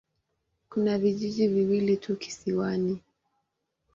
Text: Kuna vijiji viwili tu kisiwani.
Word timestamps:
Kuna 0.69 0.97
vijiji 0.97 1.47
viwili 1.47 1.97
tu 1.97 2.15
kisiwani. 2.15 2.99